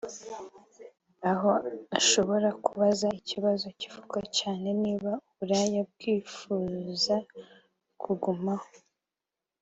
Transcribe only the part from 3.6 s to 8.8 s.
kivugwa cane niba Uburaya bwipfuza kugumaho